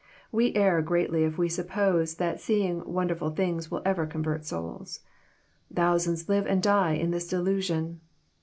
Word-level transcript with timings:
We 0.31 0.55
err 0.55 0.81
greatly 0.81 1.25
if 1.25 1.37
we 1.37 1.47
suppiose 1.47 2.15
that 2.17 2.41
seeing 2.41 2.83
wonderful 2.91 3.29
things 3.29 3.69
will 3.69 3.83
ever 3.85 4.07
convert 4.07 4.43
souls. 4.47 5.01
Thousands 5.71 6.27
live 6.27 6.47
and 6.47 6.59
die 6.59 6.93
in 6.93 7.11
this 7.11 7.27
delusion. 7.27 7.99